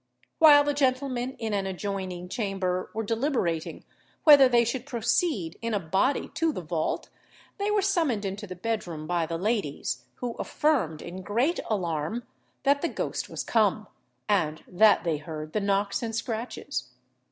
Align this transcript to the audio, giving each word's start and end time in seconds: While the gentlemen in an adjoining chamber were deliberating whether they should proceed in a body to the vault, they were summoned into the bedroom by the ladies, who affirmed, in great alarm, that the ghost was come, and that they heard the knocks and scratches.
While 0.39 0.63
the 0.63 0.73
gentlemen 0.73 1.33
in 1.37 1.53
an 1.53 1.67
adjoining 1.67 2.27
chamber 2.27 2.89
were 2.91 3.03
deliberating 3.03 3.85
whether 4.23 4.49
they 4.49 4.65
should 4.65 4.87
proceed 4.87 5.59
in 5.61 5.75
a 5.75 5.79
body 5.79 6.29
to 6.29 6.51
the 6.51 6.61
vault, 6.63 7.09
they 7.59 7.69
were 7.69 7.83
summoned 7.83 8.25
into 8.25 8.47
the 8.47 8.55
bedroom 8.55 9.05
by 9.05 9.27
the 9.27 9.37
ladies, 9.37 10.05
who 10.15 10.33
affirmed, 10.39 11.03
in 11.03 11.21
great 11.21 11.59
alarm, 11.69 12.25
that 12.63 12.81
the 12.81 12.89
ghost 12.89 13.29
was 13.29 13.43
come, 13.43 13.85
and 14.27 14.63
that 14.67 15.03
they 15.03 15.17
heard 15.17 15.53
the 15.53 15.61
knocks 15.61 16.01
and 16.01 16.15
scratches. 16.15 16.89